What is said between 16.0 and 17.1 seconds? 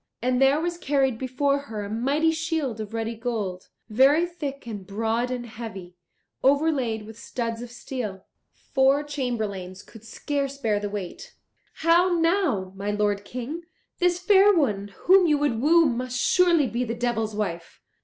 surely be the